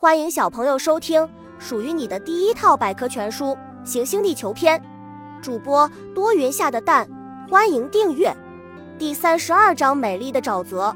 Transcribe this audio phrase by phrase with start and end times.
[0.00, 1.28] 欢迎小朋友收听
[1.58, 3.46] 属于你的第一套百科全书
[3.84, 4.78] 《行星地球篇》，
[5.42, 7.08] 主播多云下的蛋，
[7.50, 8.32] 欢迎订阅。
[8.96, 10.94] 第三十二章：美丽的沼泽。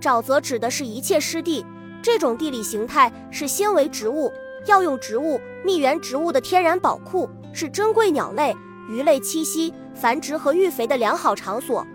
[0.00, 1.64] 沼泽指的是一切湿地，
[2.02, 4.32] 这种地理形态是纤维植物、
[4.66, 8.52] 药用植物、蜜源植物的天然宝库，是珍贵鸟类、
[8.88, 11.86] 鱼类栖息、繁殖和育肥的良好场所。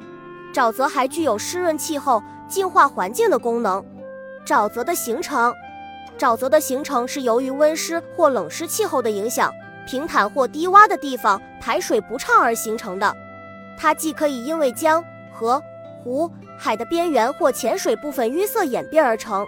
[0.54, 3.84] 沼泽还具有湿润气候、净化环境的功能。
[4.46, 5.54] 沼泽的形成。
[6.18, 9.54] 沼泽的形成是由于温湿或冷湿气候的影响，
[9.88, 13.16] 平坦或低洼的地方排水不畅而形成的。
[13.78, 15.62] 它既可以因为江、河、
[16.04, 19.46] 湖、海的边缘或浅水部分淤塞演变而成，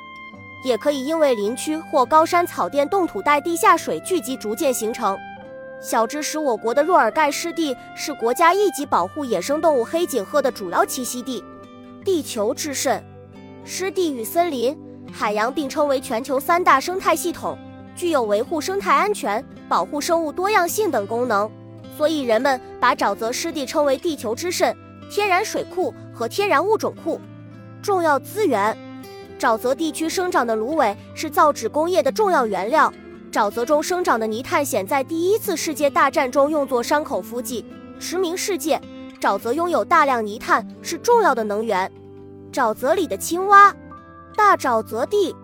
[0.64, 5.18] 也可以因为林区或高山草甸冻土带地下水聚集逐渐形成。
[5.82, 11.44] 小知识：我国的若尔盖湿地是国家一级保护野生动物黑颈鹤的主要栖息地。
[12.04, 13.04] 地球之肾，
[13.64, 14.78] 湿地与森林。
[15.12, 17.58] 海洋并称为全球三大生态系统，
[17.96, 21.50] 具有维护生态安全、保护生物多样性等功能，
[21.98, 24.76] 所以人们把沼泽湿地称为地球之肾、
[25.12, 27.20] 天然水库和天然物种库。
[27.82, 28.78] 重要资源：
[29.38, 32.94] 沼泽地区生长的芦苇是造纸工业的重要原料，
[33.32, 37.66] 沼泽中生长的泥炭藓在第一次世界大战中用作伤口敷剂，
[38.00, 38.80] 驰名世界。
[39.20, 41.92] 沼泽拥有大量泥炭，是重要的能源。
[42.54, 43.76] 沼泽里的青蛙。
[44.40, 45.36] 大沼泽地，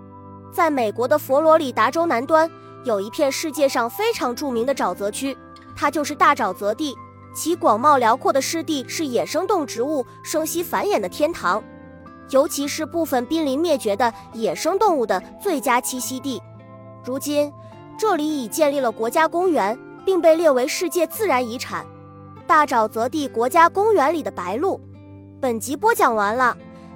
[0.54, 2.50] 在美国的佛罗里达州南端
[2.86, 5.38] 有一片世界上非常著名的沼泽区，
[5.76, 6.96] 它就是大沼泽地。
[7.36, 11.62] 其广袤辽阔的湿地是野生动植物生息繁衍的天堂，
[12.30, 16.42] 尤其是部分濒临灭绝的野生动物的最佳栖息地。
[17.04, 17.52] 如今，
[18.00, 21.86] 这里已建立了国家公园，并被列为世界自然遗产。
[22.48, 24.80] 大沼泽地国家公园里的白鹭。
[25.42, 26.58] 本集播讲完了。